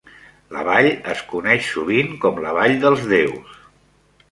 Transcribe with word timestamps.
La 0.53 0.63
vall 0.67 0.89
es 1.15 1.21
coneix 1.33 1.69
sovint 1.75 2.11
com 2.25 2.41
la 2.47 2.57
"Vall 2.61 2.75
dels 2.87 3.07
Déus". 3.15 3.57